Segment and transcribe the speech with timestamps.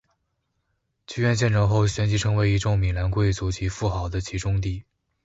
[1.05, 4.83] 剧院建成后旋即成为一众米兰贵族及富豪的集中地。